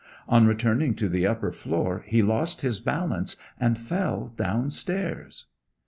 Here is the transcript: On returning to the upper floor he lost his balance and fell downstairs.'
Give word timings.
On 0.27 0.47
returning 0.47 0.95
to 0.95 1.07
the 1.07 1.27
upper 1.27 1.51
floor 1.51 2.03
he 2.07 2.23
lost 2.23 2.61
his 2.61 2.79
balance 2.79 3.35
and 3.59 3.77
fell 3.77 4.29
downstairs.' 4.35 5.45